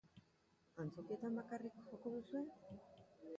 Antzokietan 0.83 1.37
bakarrik 1.41 1.77
joko 1.91 2.15
duzue? 2.17 2.43